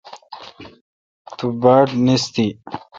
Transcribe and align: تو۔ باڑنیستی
تو۔ 1.37 1.45
باڑنیستی 1.61 2.47